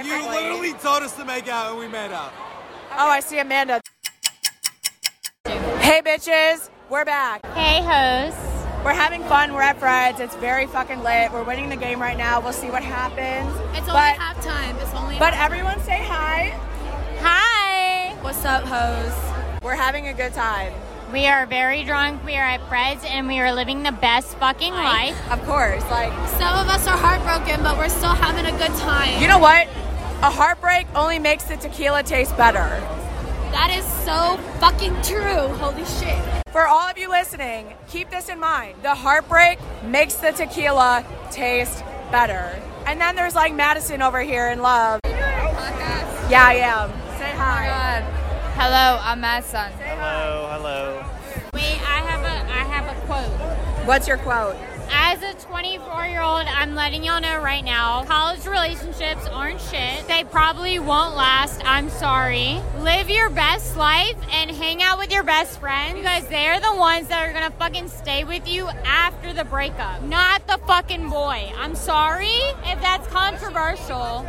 You 0.03 0.27
literally 0.27 0.73
told 0.73 1.03
us 1.03 1.15
to 1.15 1.25
make 1.25 1.47
out 1.47 1.71
and 1.71 1.79
we 1.79 1.87
made 1.87 2.11
out. 2.11 2.33
Oh, 2.91 3.07
I 3.09 3.21
see 3.21 3.39
Amanda. 3.39 3.81
Hey, 5.45 6.01
bitches, 6.05 6.69
we're 6.89 7.05
back. 7.05 7.45
Hey, 7.53 7.81
host. 7.81 8.48
We're 8.83 8.93
having 8.93 9.23
fun. 9.23 9.53
We're 9.53 9.61
at 9.61 9.77
Fred's. 9.77 10.19
It's 10.21 10.35
very 10.37 10.65
fucking 10.65 11.03
lit. 11.03 11.31
We're 11.33 11.43
winning 11.43 11.67
the 11.69 11.75
game 11.75 12.01
right 12.01 12.17
now. 12.17 12.39
We'll 12.39 12.53
see 12.53 12.69
what 12.69 12.81
happens. 12.81 13.53
It's 13.77 13.85
but, 13.87 14.13
only 14.13 14.19
halftime. 14.19 14.81
It's 14.81 14.93
only. 14.93 15.19
But 15.19 15.33
everyone 15.33 15.79
say 15.81 16.01
hi. 16.01 16.57
Hi. 17.19 18.15
What's 18.21 18.45
up, 18.45 18.63
hoes? 18.63 19.13
We're 19.61 19.75
having 19.75 20.07
a 20.07 20.13
good 20.13 20.33
time. 20.33 20.71
We 21.11 21.25
are 21.27 21.45
very 21.45 21.83
drunk. 21.83 22.23
We 22.23 22.35
are 22.35 22.43
at 22.45 22.65
Fred's 22.69 23.03
and 23.03 23.27
we 23.27 23.39
are 23.39 23.51
living 23.53 23.83
the 23.83 23.91
best 23.91 24.37
fucking 24.37 24.73
life. 24.73 25.17
Of 25.31 25.43
course. 25.45 25.83
Like, 25.91 26.13
Some 26.29 26.57
of 26.57 26.69
us 26.69 26.87
are 26.87 26.97
heartbroken, 26.97 27.61
but 27.61 27.77
we're 27.77 27.89
still 27.89 28.13
having 28.13 28.45
a 28.45 28.57
good 28.57 28.73
time. 28.79 29.21
you 29.21 29.27
know 29.27 29.39
what? 29.39 29.67
A 30.21 30.29
heartbreak 30.29 30.87
only 30.95 31.19
makes 31.19 31.43
the 31.45 31.57
tequila 31.57 32.03
taste 32.03 32.37
better. 32.37 32.69
That 33.51 33.73
is 33.75 33.83
so 34.05 34.37
fucking 34.59 35.01
true. 35.01 35.47
Holy 35.57 35.83
shit. 35.85 36.38
For 36.51 36.65
all 36.65 36.89
of 36.89 36.97
you 36.97 37.09
listening, 37.09 37.75
keep 37.87 38.09
this 38.09 38.27
in 38.27 38.39
mind. 38.39 38.81
The 38.81 38.95
heartbreak 38.95 39.59
makes 39.83 40.15
the 40.15 40.31
tequila 40.31 41.05
taste 41.29 41.83
better. 42.11 42.59
And 42.87 42.99
then 42.99 43.15
there's 43.15 43.35
like 43.35 43.53
Madison 43.53 44.01
over 44.01 44.21
here 44.21 44.49
in 44.49 44.59
love. 44.63 44.99
Yeah, 45.03 46.43
I 46.43 46.55
am. 46.55 46.89
Say 47.19 47.31
oh 47.33 47.37
hi. 47.37 48.01
Hello, 48.55 48.99
I'm 49.03 49.21
Madison. 49.21 49.71
Hello, 49.73 50.49
hello. 50.51 51.05
Wait, 51.53 51.79
I 51.87 52.01
have 52.01 52.21
a 52.21 52.51
I 52.51 52.63
have 52.63 52.97
a 52.97 52.99
quote. 53.05 53.85
What's 53.85 54.07
your 54.07 54.17
quote? 54.17 54.55
As 54.91 55.21
a 55.21 55.33
24 55.45 56.05
year 56.05 56.21
old, 56.21 56.45
I'm 56.47 56.75
letting 56.75 57.03
y'all 57.03 57.21
know 57.21 57.39
right 57.41 57.63
now 57.63 58.03
college 58.05 58.45
relationships 58.45 59.27
aren't 59.27 59.61
shit. 59.61 60.07
They 60.07 60.23
probably 60.23 60.79
won't 60.79 61.15
last. 61.15 61.61
I'm 61.63 61.89
sorry. 61.89 62.59
Live 62.79 63.09
your 63.09 63.29
best 63.29 63.77
life 63.77 64.17
and 64.31 64.49
hang 64.51 64.81
out 64.81 64.97
with 64.97 65.11
your 65.11 65.23
best 65.23 65.59
friends 65.59 65.99
because 65.99 66.27
they're 66.27 66.59
the 66.59 66.75
ones 66.75 67.07
that 67.09 67.27
are 67.27 67.33
gonna 67.33 67.51
fucking 67.51 67.89
stay 67.89 68.23
with 68.23 68.47
you 68.47 68.67
after 68.85 69.33
the 69.33 69.45
breakup, 69.45 70.01
not 70.03 70.45
the 70.47 70.59
fucking 70.65 71.09
boy. 71.09 71.51
I'm 71.57 71.75
sorry 71.75 72.39
if 72.65 72.81
that's 72.81 73.07
controversial. 73.07 74.25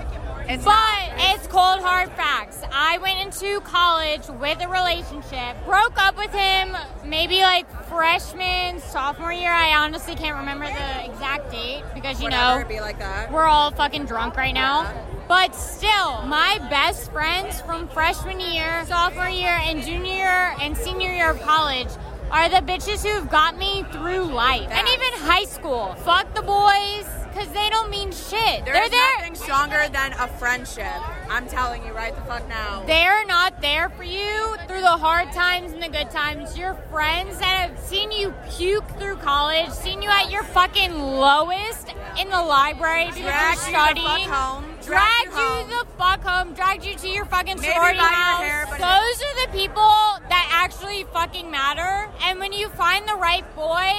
It's 0.48 0.64
but 0.64 0.99
it's 1.20 1.46
cold 1.46 1.80
hard 1.80 2.10
facts. 2.12 2.62
I 2.72 2.98
went 2.98 3.20
into 3.20 3.60
college 3.60 4.26
with 4.40 4.60
a 4.60 4.68
relationship, 4.68 5.56
broke 5.64 6.00
up 6.00 6.16
with 6.16 6.32
him 6.32 6.76
maybe 7.04 7.40
like 7.40 7.68
freshman, 7.86 8.80
sophomore 8.80 9.32
year. 9.32 9.52
I 9.52 9.74
honestly 9.74 10.14
can't 10.14 10.36
remember 10.36 10.66
the 10.66 11.04
exact 11.04 11.50
date 11.50 11.82
because 11.94 12.22
you 12.22 12.30
know 12.30 12.64
be 12.68 12.80
like 12.80 12.98
we're 13.30 13.46
all 13.46 13.70
fucking 13.70 14.06
drunk 14.06 14.36
right 14.36 14.54
now. 14.54 14.92
But 15.28 15.54
still, 15.54 16.22
my 16.22 16.58
best 16.70 17.12
friends 17.12 17.60
from 17.60 17.86
freshman 17.88 18.40
year, 18.40 18.84
sophomore 18.86 19.28
year, 19.28 19.60
and 19.62 19.82
junior 19.82 20.12
year 20.12 20.54
and 20.60 20.76
senior 20.76 21.12
year 21.12 21.30
of 21.30 21.40
college 21.42 21.88
are 22.30 22.48
the 22.48 22.56
bitches 22.56 23.06
who've 23.06 23.28
got 23.28 23.56
me 23.58 23.84
through 23.92 24.24
life. 24.24 24.68
And 24.70 24.88
even 24.88 25.12
high 25.20 25.44
school. 25.44 25.94
Fuck 26.04 26.34
the 26.34 26.42
boys, 26.42 27.06
because 27.32 27.48
they 27.52 27.68
don't 27.70 27.90
mean 27.90 28.10
shit. 28.12 28.64
There's 28.64 28.76
They're 28.76 28.88
there. 28.88 29.16
nothing 29.18 29.34
stronger 29.34 29.88
than 29.92 30.12
a 30.14 30.26
friendship. 30.38 30.86
I'm 31.28 31.46
telling 31.46 31.84
you 31.86 31.92
right 31.92 32.14
the 32.14 32.22
fuck 32.22 32.46
now. 32.48 32.82
They're 32.86 33.24
not 33.26 33.60
there 33.60 33.88
for 33.90 34.02
you 34.04 34.56
through 34.66 34.80
the 34.80 34.96
hard 34.96 35.32
times 35.32 35.72
and 35.72 35.82
the 35.82 35.88
good 35.88 36.10
times. 36.10 36.58
Your 36.58 36.74
friends 36.90 37.38
that 37.38 37.70
have 37.70 37.78
seen 37.78 38.10
you 38.10 38.34
puke 38.50 38.88
through 38.98 39.16
college, 39.16 39.70
seen 39.70 40.02
you 40.02 40.08
at 40.10 40.30
your 40.30 40.42
fucking 40.42 40.92
lowest 40.98 41.88
in 42.18 42.28
the 42.28 42.42
library 42.42 43.06
because 43.06 43.22
Dragged 43.22 43.70
you're 43.70 43.88
you 43.88 43.94
the 43.94 44.00
fuck 44.00 44.20
home. 44.34 44.64
Dragged 44.84 45.32
Dragged 45.32 45.36
you 45.36 45.74
you 45.74 45.84
the 45.84 45.86
fuck 45.98 46.22
home, 46.22 46.54
dragged 46.54 46.84
you 46.84 46.94
to 46.96 47.08
your 47.08 47.24
fucking 47.26 47.60
Maybe 47.60 47.72
sorority 47.72 47.98
house. 47.98 48.40
hair, 48.40 48.66
Those 48.66 49.22
are 49.22 49.46
the 49.46 49.52
people 49.52 49.82
that 50.28 50.48
actually 50.52 51.04
fucking 51.12 51.50
matter. 51.50 52.08
And 52.22 52.38
when 52.38 52.52
you 52.52 52.68
find 52.70 53.06
the 53.08 53.14
right 53.14 53.44
boy, 53.54 53.92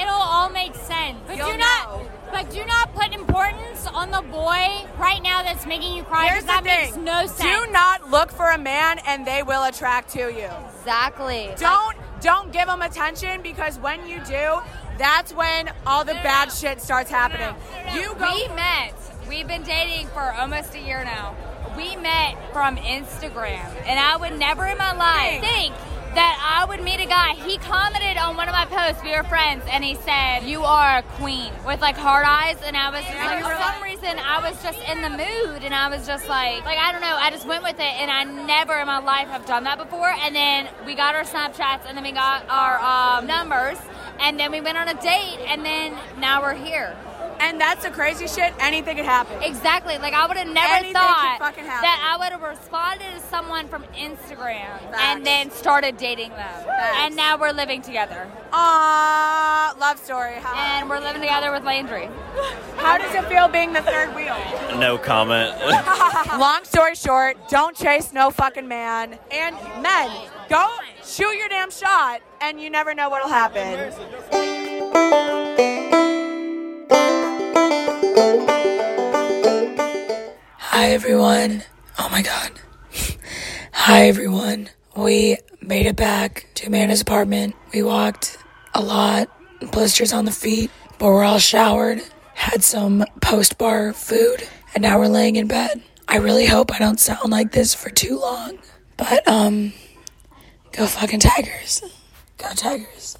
it'll 0.00 0.12
all 0.14 0.50
make 0.50 0.74
sense. 0.74 1.18
But 1.26 1.36
You'll 1.36 1.52
do 1.52 1.58
not 1.58 1.88
know. 2.00 2.10
But 2.32 2.50
do 2.50 2.64
not 2.64 2.92
put 2.94 3.14
importance 3.14 3.86
on 3.86 4.10
the 4.10 4.22
boy 4.22 4.86
right 4.98 5.20
now 5.22 5.42
that's 5.42 5.66
making 5.66 5.94
you 5.94 6.02
cry 6.02 6.28
Here's 6.28 6.44
that 6.44 6.64
makes 6.64 6.96
no 6.96 7.26
sense. 7.26 7.38
Do 7.38 7.70
not 7.72 8.10
look 8.10 8.32
for 8.32 8.50
a 8.50 8.58
man 8.58 8.98
and 9.06 9.26
they 9.26 9.42
will 9.42 9.64
attract 9.64 10.10
to 10.14 10.32
you. 10.32 10.48
Exactly. 10.78 11.50
Don't 11.58 11.96
don't 12.20 12.52
give 12.52 12.66
them 12.66 12.82
attention 12.82 13.42
because 13.42 13.78
when 13.78 14.06
you 14.06 14.18
do, 14.24 14.60
that's 14.96 15.34
when 15.34 15.70
all 15.86 16.04
the 16.04 16.14
bad 16.14 16.52
shit 16.52 16.80
starts 16.80 17.10
happening. 17.10 17.54
You 17.94 18.14
go 18.14 18.32
We 18.32 18.48
met. 18.54 18.94
We've 19.28 19.46
been 19.46 19.62
dating 19.62 20.08
for 20.08 20.32
almost 20.32 20.74
a 20.74 20.80
year 20.80 21.04
now. 21.04 21.36
We 21.76 21.96
met 21.96 22.36
from 22.52 22.76
Instagram, 22.76 23.64
and 23.86 23.98
I 23.98 24.16
would 24.16 24.38
never 24.38 24.66
in 24.66 24.76
my 24.76 24.92
life 24.92 25.40
think 25.40 25.74
that 26.14 26.60
I 26.60 26.64
would 26.66 26.82
meet 26.82 27.00
a 27.00 27.06
guy. 27.06 27.34
He 27.34 27.58
commented 27.58 28.16
on 28.16 28.36
one 28.36 28.48
of 28.48 28.54
my 28.54 28.66
posts. 28.66 29.02
We 29.02 29.16
were 29.16 29.24
friends, 29.24 29.64
and 29.70 29.82
he 29.82 29.94
said, 29.94 30.44
"You 30.44 30.62
are 30.64 30.98
a 30.98 31.02
queen" 31.02 31.52
with 31.66 31.80
like 31.80 31.96
hard 31.96 32.24
eyes, 32.26 32.58
and 32.64 32.76
I 32.76 32.90
was 32.90 33.04
just 33.04 33.16
like, 33.16 33.42
for 33.44 33.56
some 33.56 33.82
reason, 33.82 34.18
I 34.18 34.38
was 34.40 34.62
just 34.62 34.78
in 34.88 35.02
the 35.02 35.10
mood, 35.10 35.64
and 35.64 35.74
I 35.74 35.88
was 35.88 36.06
just 36.06 36.28
like, 36.28 36.64
like 36.64 36.78
I 36.78 36.92
don't 36.92 37.00
know, 37.00 37.16
I 37.16 37.30
just 37.30 37.46
went 37.46 37.62
with 37.62 37.78
it, 37.78 37.94
and 38.00 38.10
I 38.10 38.24
never 38.24 38.74
in 38.78 38.86
my 38.86 38.98
life 38.98 39.28
have 39.28 39.46
done 39.46 39.64
that 39.64 39.78
before. 39.78 40.10
And 40.10 40.34
then 40.34 40.68
we 40.86 40.94
got 40.94 41.14
our 41.14 41.24
Snapchats, 41.24 41.86
and 41.86 41.96
then 41.96 42.04
we 42.04 42.12
got 42.12 42.44
our 42.48 42.78
um, 42.80 43.26
numbers, 43.26 43.78
and 44.20 44.38
then 44.38 44.50
we 44.52 44.60
went 44.60 44.78
on 44.78 44.88
a 44.88 44.94
date, 45.00 45.38
and 45.48 45.64
then 45.64 45.96
now 46.18 46.42
we're 46.42 46.54
here. 46.54 46.96
And 47.42 47.60
that's 47.60 47.82
the 47.84 47.90
crazy 47.90 48.26
shit. 48.28 48.54
Anything 48.60 48.96
could 48.96 49.04
happen. 49.04 49.42
Exactly. 49.42 49.98
Like 49.98 50.14
I 50.14 50.26
would 50.26 50.36
have 50.36 50.46
never 50.46 50.74
Anything 50.74 50.94
thought 50.94 51.54
could 51.54 51.64
that 51.64 52.08
I 52.08 52.16
would 52.18 52.30
have 52.32 52.42
responded 52.42 53.12
to 53.14 53.20
someone 53.28 53.66
from 53.68 53.82
Instagram 53.96 54.78
Facts. 54.78 54.98
and 55.00 55.26
then 55.26 55.50
started 55.50 55.96
dating 55.96 56.30
them. 56.30 56.38
Facts. 56.38 56.96
And 57.00 57.16
now 57.16 57.36
we're 57.36 57.52
living 57.52 57.82
together. 57.82 58.30
Aww, 58.52 59.78
love 59.78 59.98
story. 59.98 60.34
How, 60.34 60.54
And 60.54 60.88
we're 60.88 61.00
living 61.00 61.20
together 61.20 61.50
with 61.50 61.64
Landry. 61.64 62.08
how 62.76 62.96
does 62.96 63.14
it 63.14 63.24
feel 63.26 63.48
being 63.48 63.72
the 63.72 63.82
third 63.82 64.14
wheel? 64.14 64.36
No 64.78 64.96
comment. 64.96 65.58
Long 66.38 66.64
story 66.64 66.94
short, 66.94 67.36
don't 67.48 67.76
chase 67.76 68.12
no 68.12 68.30
fucking 68.30 68.68
man. 68.68 69.18
And 69.32 69.56
men, 69.82 70.10
go 70.48 70.68
shoot 71.04 71.32
your 71.36 71.48
damn 71.48 71.70
shot, 71.70 72.20
and 72.40 72.60
you 72.60 72.70
never 72.70 72.94
know 72.94 73.08
what'll 73.10 73.28
happen. 73.28 73.92
Hi 80.58 80.90
everyone. 80.90 81.62
Oh 81.98 82.08
my 82.10 82.20
god. 82.20 82.52
Hi 83.72 84.08
everyone. 84.08 84.68
We 84.94 85.38
made 85.62 85.86
it 85.86 85.96
back 85.96 86.46
to 86.56 86.66
Amanda's 86.66 87.00
apartment. 87.00 87.54
We 87.72 87.82
walked 87.82 88.36
a 88.74 88.82
lot, 88.82 89.30
blisters 89.70 90.12
on 90.12 90.26
the 90.26 90.30
feet, 90.30 90.70
but 90.98 91.06
we're 91.06 91.24
all 91.24 91.38
showered, 91.38 92.02
had 92.34 92.62
some 92.62 93.04
post 93.22 93.56
bar 93.56 93.94
food, 93.94 94.46
and 94.74 94.82
now 94.82 94.98
we're 94.98 95.08
laying 95.08 95.36
in 95.36 95.46
bed. 95.46 95.82
I 96.06 96.16
really 96.16 96.46
hope 96.46 96.74
I 96.74 96.78
don't 96.78 97.00
sound 97.00 97.30
like 97.30 97.52
this 97.52 97.72
for 97.74 97.88
too 97.88 98.18
long. 98.18 98.58
But 98.98 99.26
um 99.26 99.72
go 100.72 100.86
fucking 100.86 101.20
Tigers. 101.20 101.82
Go 102.36 102.48
Tigers. 102.54 103.16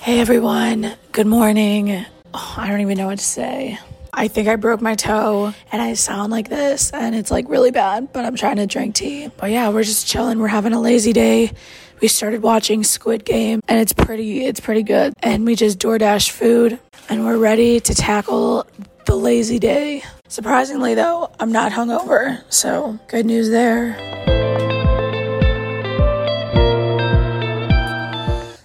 Hey 0.00 0.18
everyone. 0.18 0.96
Good 1.12 1.28
morning. 1.28 2.06
Oh, 2.36 2.54
I 2.56 2.68
don't 2.68 2.80
even 2.80 2.98
know 2.98 3.06
what 3.06 3.18
to 3.20 3.24
say. 3.24 3.78
I 4.12 4.26
think 4.26 4.48
I 4.48 4.56
broke 4.56 4.80
my 4.80 4.96
toe 4.96 5.54
and 5.70 5.80
I 5.80 5.94
sound 5.94 6.32
like 6.32 6.48
this 6.48 6.90
and 6.92 7.14
it's 7.14 7.30
like 7.30 7.48
really 7.48 7.70
bad, 7.70 8.12
but 8.12 8.24
I'm 8.24 8.34
trying 8.34 8.56
to 8.56 8.66
drink 8.66 8.96
tea. 8.96 9.28
But 9.36 9.52
yeah, 9.52 9.68
we're 9.68 9.84
just 9.84 10.08
chilling. 10.08 10.40
We're 10.40 10.48
having 10.48 10.72
a 10.72 10.80
lazy 10.80 11.12
day. 11.12 11.52
We 12.00 12.08
started 12.08 12.42
watching 12.42 12.82
Squid 12.82 13.24
Game 13.24 13.60
and 13.68 13.80
it's 13.80 13.92
pretty 13.92 14.46
it's 14.46 14.58
pretty 14.58 14.82
good. 14.82 15.14
And 15.22 15.46
we 15.46 15.54
just 15.54 15.78
DoorDash 15.78 16.30
food 16.30 16.80
and 17.08 17.24
we're 17.24 17.38
ready 17.38 17.78
to 17.78 17.94
tackle 17.94 18.66
the 19.06 19.14
lazy 19.14 19.60
day. 19.60 20.02
Surprisingly 20.26 20.94
though, 20.96 21.30
I'm 21.38 21.52
not 21.52 21.70
hungover. 21.70 22.42
So, 22.52 22.98
good 23.06 23.26
news 23.26 23.50
there. 23.50 24.33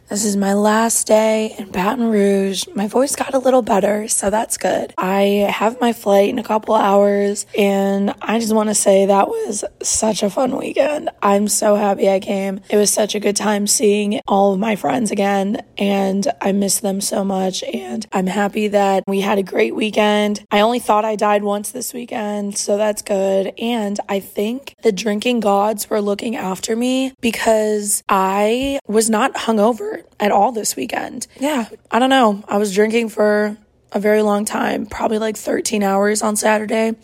This 0.10 0.26
is 0.26 0.36
my 0.36 0.56
last 0.56 1.06
day 1.06 1.54
in 1.60 1.70
Baton 1.70 2.10
Rouge. 2.10 2.66
My 2.74 2.88
voice 2.88 3.16
got 3.16 3.36
a 3.36 3.38
little 3.38 3.62
better, 3.62 4.08
so 4.08 4.32
that's 4.32 4.58
good. 4.58 4.92
I 4.98 5.48
have 5.54 5.80
my 5.80 5.94
flight 5.94 6.30
in 6.30 6.40
a 6.40 6.44
couple 6.44 6.74
hours, 6.74 7.46
and 7.56 8.16
I 8.20 8.40
just 8.40 8.52
want 8.52 8.70
to 8.70 8.76
say 8.76 9.06
that 9.06 9.28
was 9.28 9.64
such 9.84 10.24
a 10.24 10.32
fun 10.32 10.58
weekend. 10.58 11.12
I'm 11.22 11.48
so 11.48 11.76
happy 11.76 12.10
I 12.10 12.20
came. 12.20 12.60
It 12.72 12.78
was 12.78 12.92
such 12.92 13.14
a 13.14 13.20
good 13.20 13.36
time 13.36 13.68
seeing 13.68 14.20
all 14.28 14.54
of 14.54 14.60
my 14.60 14.76
friends 14.76 15.12
again, 15.12 15.64
and 15.78 16.28
I 16.42 16.54
miss 16.54 16.80
them 16.80 17.02
so 17.02 17.24
much. 17.24 17.62
And 17.62 18.08
I'm 18.12 18.26
happy 18.26 18.68
that 18.70 19.04
we 19.06 19.22
had 19.22 19.38
a 19.38 19.44
great 19.44 19.76
weekend. 19.76 20.44
I 20.50 20.62
only 20.62 20.80
thought 20.80 21.06
I 21.06 21.18
died 21.18 21.44
once 21.44 21.70
this 21.70 21.94
weekend, 21.94 22.58
so 22.58 22.78
that's 22.78 23.04
good. 23.04 23.54
And 23.60 24.00
I 24.10 24.22
think 24.22 24.74
the 24.82 24.92
drinking 24.92 25.42
gods 25.42 25.88
were 25.88 26.02
looking 26.02 26.36
after 26.36 26.76
me 26.76 27.14
because 27.22 28.04
I 28.10 28.80
was 28.88 29.08
not 29.08 29.36
hungover 29.36 29.99
at 30.20 30.32
all 30.32 30.52
this 30.52 30.76
weekend. 30.76 31.28
Yeah, 31.40 31.70
I 31.92 32.00
don't 32.00 32.10
know. 32.10 32.44
I 32.48 32.58
was 32.58 32.74
drinking 32.74 33.10
for 33.10 33.58
a 33.92 34.00
very 34.00 34.22
long 34.22 34.46
time, 34.46 34.86
probably 34.86 35.18
like 35.18 35.38
13 35.38 35.84
hours 35.84 36.22
on 36.22 36.36
Saturday. 36.36 36.88
And 36.90 36.98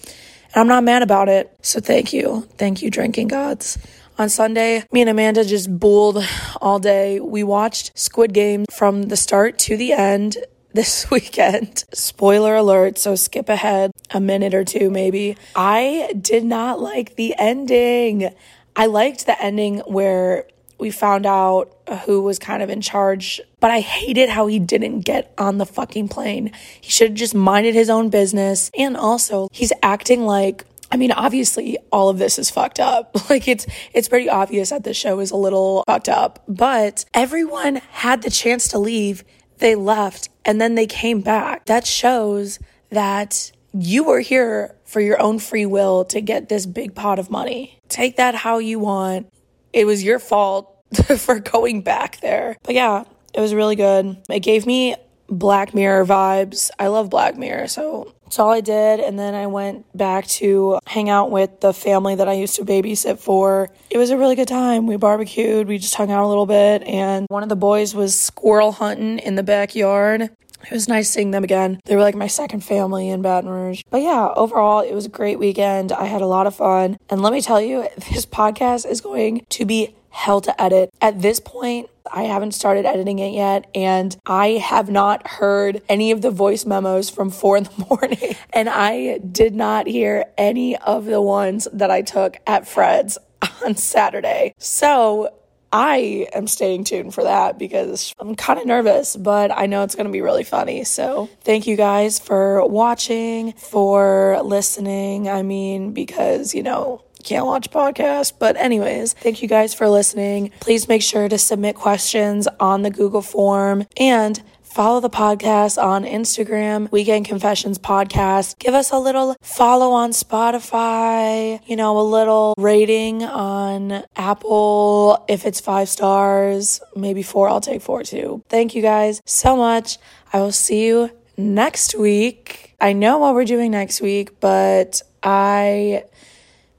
I'm 0.56 0.68
not 0.68 0.84
mad 0.84 1.02
about 1.02 1.30
it. 1.30 1.56
So 1.62 1.80
thank 1.80 2.14
you. 2.14 2.48
Thank 2.58 2.82
you, 2.82 2.90
drinking 2.90 3.28
gods. 3.28 3.78
On 4.18 4.30
Sunday, 4.30 4.84
me 4.94 5.02
and 5.02 5.10
Amanda 5.10 5.44
just 5.44 5.78
bulled 5.78 6.26
all 6.62 6.80
day. 6.80 7.20
We 7.20 7.44
watched 7.44 7.98
Squid 7.98 8.34
Game 8.34 8.66
from 8.72 9.04
the 9.04 9.18
start 9.18 9.60
to 9.60 9.76
the 9.76 9.92
end 9.92 10.38
this 10.74 11.10
weekend. 11.10 11.84
Spoiler 11.94 12.56
alert, 12.56 12.98
so 12.98 13.16
skip 13.16 13.50
ahead 13.50 13.92
a 14.12 14.20
minute 14.22 14.54
or 14.54 14.64
two 14.64 14.90
maybe. 14.90 15.36
I 15.56 16.14
did 16.20 16.46
not 16.46 16.80
like 16.80 17.16
the 17.16 17.36
ending. 17.38 18.34
I 18.76 18.86
liked 18.86 19.26
the 19.26 19.42
ending 19.42 19.80
where 19.80 20.46
we 20.78 20.92
found 20.92 21.26
out 21.26 21.76
uh, 21.88 21.98
who 22.00 22.22
was 22.22 22.40
kind 22.40 22.62
of 22.62 22.70
in 22.70 22.82
charge, 22.82 23.42
but 23.60 23.72
I 23.72 23.80
hated 23.80 24.30
how 24.30 24.48
he 24.48 24.60
didn't 24.60 25.02
get 25.02 25.34
on 25.38 25.58
the 25.58 25.66
fucking 25.66 26.10
plane. 26.10 26.52
He 26.82 26.92
should 26.92 27.10
have 27.10 27.18
just 27.18 27.36
minded 27.36 27.76
his 27.76 27.90
own 27.90 28.10
business. 28.10 28.72
And 28.78 28.98
also, 28.98 29.48
he's 29.52 29.74
acting 29.82 30.26
like 30.26 30.66
I 30.92 30.98
mean, 30.98 31.12
obviously 31.12 31.78
all 31.92 32.10
of 32.10 32.20
this 32.20 32.38
is 32.40 32.50
fucked 32.50 32.80
up. 32.80 33.16
Like 33.30 33.48
it's 33.48 33.66
it's 33.92 34.08
pretty 34.08 34.30
obvious 34.30 34.70
that 34.70 34.84
the 34.84 34.94
show 34.94 35.20
is 35.20 35.32
a 35.32 35.36
little 35.36 35.84
fucked 35.88 36.10
up, 36.10 36.44
but 36.48 37.06
everyone 37.14 37.78
had 37.90 38.22
the 38.22 38.30
chance 38.30 38.68
to 38.70 38.80
leave. 38.80 39.24
They 39.58 39.74
left 39.74 40.30
and 40.46 40.62
then 40.62 40.76
they 40.76 40.86
came 40.86 41.22
back. 41.22 41.66
That 41.66 41.88
shows 41.88 42.60
that 42.92 43.52
you 43.74 44.04
were 44.04 44.20
here 44.20 44.76
for 44.86 45.02
your 45.02 45.22
own 45.22 45.40
free 45.40 45.66
will 45.66 46.06
to 46.06 46.22
get 46.22 46.50
this 46.50 46.66
big 46.66 46.94
pot 46.94 47.20
of 47.20 47.30
money. 47.30 47.80
Take 47.90 48.18
that 48.18 48.36
how 48.36 48.60
you 48.60 48.80
want. 48.80 49.28
It 49.76 49.86
was 49.86 50.04
your 50.04 50.20
fault 50.20 50.74
for 51.18 51.40
going 51.40 51.82
back 51.82 52.22
there. 52.22 52.56
But 52.64 52.76
yeah, 52.76 53.04
it 53.34 53.42
was 53.42 53.54
really 53.54 53.76
good. 53.76 54.18
It 54.30 54.40
gave 54.40 54.66
me 54.66 54.96
Black 55.28 55.74
Mirror 55.74 56.06
vibes. 56.06 56.72
I 56.80 56.88
love 56.88 57.10
Black 57.10 57.36
Mirror, 57.36 57.68
so 57.68 58.14
that's 58.24 58.40
all 58.40 58.52
I 58.52 58.62
did. 58.62 59.02
And 59.02 59.20
then 59.20 59.36
I 59.36 59.48
went 59.48 59.86
back 59.96 60.28
to 60.28 60.80
hang 60.86 61.10
out 61.10 61.30
with 61.30 61.60
the 61.60 61.74
family 61.74 62.16
that 62.16 62.30
I 62.30 62.34
used 62.34 62.56
to 62.56 62.64
babysit 62.64 63.20
for. 63.20 63.70
It 63.90 63.98
was 63.98 64.12
a 64.12 64.18
really 64.18 64.36
good 64.36 64.48
time. 64.48 64.88
We 64.88 64.96
barbecued, 64.96 65.68
we 65.68 65.78
just 65.78 65.96
hung 65.96 66.10
out 66.10 66.24
a 66.24 66.30
little 66.30 66.46
bit, 66.46 66.84
and 66.84 67.26
one 67.30 67.44
of 67.44 67.50
the 67.50 67.58
boys 67.58 67.94
was 67.94 68.18
squirrel 68.18 68.72
hunting 68.72 69.20
in 69.20 69.36
the 69.36 69.44
backyard. 69.44 70.30
It 70.66 70.72
was 70.72 70.88
nice 70.88 71.10
seeing 71.10 71.32
them 71.32 71.44
again. 71.44 71.80
They 71.86 71.96
were 71.96 72.02
like 72.02 72.16
my 72.16 72.28
second 72.28 72.64
family 72.64 73.10
in 73.10 73.22
Baton 73.22 73.50
Rouge. 73.50 73.84
But 73.90 74.02
yeah, 74.02 74.30
overall, 74.36 74.80
it 74.82 74.94
was 74.94 75.06
a 75.06 75.10
great 75.10 75.40
weekend. 75.40 75.92
I 75.92 76.06
had 76.06 76.22
a 76.22 76.28
lot 76.28 76.48
of 76.48 76.56
fun. 76.56 76.98
And 77.10 77.22
let 77.22 77.34
me 77.34 77.42
tell 77.42 77.62
you, 77.62 77.88
this 78.12 78.26
podcast 78.26 78.90
is 78.90 79.02
going 79.02 79.46
to 79.50 79.66
be 79.66 79.96
hell 80.10 80.42
to 80.42 80.62
edit. 80.62 80.90
At 81.02 81.22
this 81.22 81.40
point, 81.40 81.90
I 82.12 82.24
haven't 82.24 82.54
started 82.54 82.86
editing 82.86 83.20
it 83.20 83.34
yet, 83.34 83.70
and 83.76 84.16
I 84.26 84.52
have 84.52 84.90
not 84.90 85.28
heard 85.28 85.82
any 85.90 86.12
of 86.12 86.22
the 86.22 86.32
voice 86.32 86.66
memos 86.66 87.10
from 87.10 87.30
four 87.30 87.58
in 87.58 87.66
the 87.66 87.86
morning. 87.90 88.36
And 88.54 88.70
I 88.70 89.18
did 89.18 89.54
not 89.54 89.88
hear 89.88 90.26
any 90.38 90.78
of 90.78 91.06
the 91.06 91.22
ones 91.22 91.68
that 91.74 91.92
I 91.92 92.02
took 92.02 92.38
at 92.48 92.68
Fred's 92.68 93.18
on 93.66 93.76
Saturday. 93.76 94.54
So 94.58 95.34
I 95.76 96.30
am 96.32 96.48
staying 96.48 96.86
tuned 96.86 97.14
for 97.14 97.24
that 97.24 97.60
because 97.60 98.16
I'm 98.18 98.34
kind 98.36 98.58
of 98.58 98.66
nervous, 98.66 99.18
but 99.18 99.52
I 99.52 99.66
know 99.66 99.84
it's 99.84 99.94
going 99.94 100.06
to 100.06 100.12
be 100.12 100.22
really 100.22 100.46
funny. 100.46 100.86
So, 100.86 101.30
thank 101.42 101.68
you 101.68 101.76
guys 101.76 102.18
for 102.18 102.66
watching, 102.66 103.52
for 103.52 104.40
listening. 104.42 105.28
I 105.28 105.42
mean, 105.42 105.92
because, 105.92 106.56
you 106.56 106.64
know, 106.64 107.04
can't 107.26 107.46
watch 107.46 107.72
podcasts. 107.72 108.32
But, 108.38 108.56
anyways, 108.56 109.14
thank 109.14 109.42
you 109.42 109.50
guys 109.50 109.74
for 109.74 109.90
listening. 109.90 110.52
Please 110.62 110.88
make 110.88 111.02
sure 111.02 111.28
to 111.28 111.38
submit 111.38 111.76
questions 111.76 112.48
on 112.58 112.84
the 112.84 112.90
Google 112.90 113.22
form 113.22 113.86
and 113.98 114.42
follow 114.76 115.00
the 115.00 115.10
podcast 115.10 115.82
on 115.82 116.04
Instagram, 116.04 116.92
Weekend 116.92 117.26
Confessions 117.26 117.80
Podcast. 117.80 118.60
Give 118.60 118.74
us 118.74 118.92
a 118.92 119.00
little 119.00 119.38
follow 119.40 119.92
on 119.92 120.12
Spotify, 120.12 121.62
you 121.66 121.78
know, 121.78 121.98
a 121.98 122.04
little 122.04 122.54
rating 122.58 123.24
on 123.24 124.04
Apple. 124.18 125.24
If 125.30 125.46
it's 125.46 125.62
five 125.62 125.88
stars, 125.88 126.82
maybe 126.94 127.24
four, 127.24 127.48
I'll 127.48 127.62
take 127.62 127.82
four 127.82 128.04
too. 128.04 128.44
Thank 128.50 128.76
you 128.76 128.82
guys 128.82 129.22
so 129.26 129.56
much. 129.56 129.98
I 130.34 130.40
will 130.40 130.52
see 130.52 130.88
you 130.88 131.10
next 131.38 131.96
week. 131.96 132.76
I 132.82 132.92
know 132.92 133.18
what 133.18 133.34
we're 133.34 133.46
doing 133.46 133.72
next 133.72 134.02
week, 134.02 134.42
but 134.42 135.02
I 135.24 136.04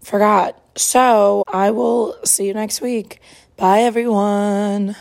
forgot. 0.03 0.61
So 0.77 1.45
I 1.49 1.71
will 1.71 2.15
see 2.27 2.47
you 2.47 2.53
next 2.53 2.83
week. 2.83 3.21
Bye, 3.57 3.85
everyone. 3.85 4.97